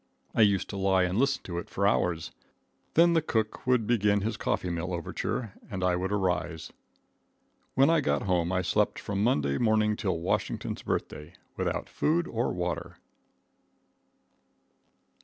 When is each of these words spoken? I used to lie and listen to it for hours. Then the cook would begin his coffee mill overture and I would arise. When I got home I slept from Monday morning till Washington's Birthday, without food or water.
I 0.33 0.41
used 0.41 0.67
to 0.71 0.77
lie 0.77 1.03
and 1.03 1.19
listen 1.19 1.43
to 1.43 1.59
it 1.59 1.69
for 1.69 1.85
hours. 1.85 2.31
Then 2.95 3.13
the 3.13 3.21
cook 3.21 3.67
would 3.67 3.85
begin 3.85 4.21
his 4.21 4.35
coffee 4.35 4.71
mill 4.71 4.95
overture 4.95 5.53
and 5.69 5.83
I 5.83 5.95
would 5.95 6.11
arise. 6.11 6.73
When 7.75 7.87
I 7.87 8.01
got 8.01 8.23
home 8.23 8.51
I 8.51 8.63
slept 8.63 8.97
from 8.97 9.23
Monday 9.23 9.59
morning 9.59 9.95
till 9.95 10.17
Washington's 10.17 10.81
Birthday, 10.81 11.33
without 11.55 11.87
food 11.87 12.27
or 12.27 12.51
water. 12.51 12.97